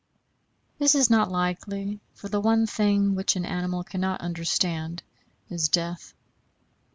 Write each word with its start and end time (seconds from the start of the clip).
That 0.79 0.95
is 0.95 1.11
not 1.11 1.31
likely; 1.31 1.99
for 2.15 2.27
the 2.27 2.41
one 2.41 2.65
thing 2.65 3.13
which 3.13 3.35
an 3.35 3.45
animal 3.45 3.83
cannot 3.83 4.19
understand 4.21 5.03
is 5.47 5.69
death. 5.69 6.15